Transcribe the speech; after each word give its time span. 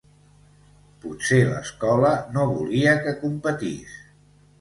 Potser 1.01 1.37
l'escola 1.49 2.13
no 2.37 2.45
volia 2.53 2.95
que 3.05 3.13
competís. 3.21 3.93